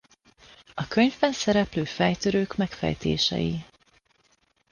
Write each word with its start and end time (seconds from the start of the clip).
A 0.73 0.87
könyvben 0.87 1.31
szereplő 1.31 1.83
fejtörők 1.83 2.55
megfejtései. 2.55 3.65